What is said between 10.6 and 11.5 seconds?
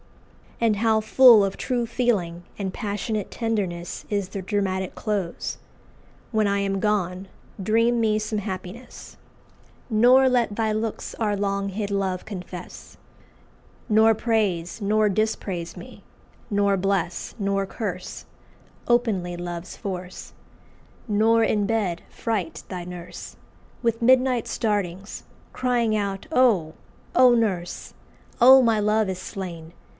looks our